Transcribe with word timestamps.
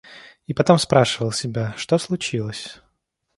И 0.47 0.55
потом 0.55 0.79
спрашивал 0.79 1.31
себя, 1.31 1.75
что 1.77 1.99
случилось? 1.99 2.81